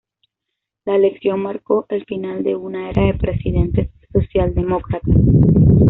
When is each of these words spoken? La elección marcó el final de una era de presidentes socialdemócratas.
La 0.85 0.95
elección 0.95 1.39
marcó 1.41 1.85
el 1.89 2.05
final 2.05 2.41
de 2.41 2.55
una 2.55 2.89
era 2.89 3.03
de 3.05 3.13
presidentes 3.13 3.91
socialdemócratas. 4.11 5.13